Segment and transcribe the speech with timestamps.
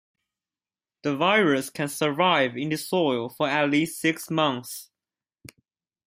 [1.03, 4.89] The virus can survive in the soil for at least six months.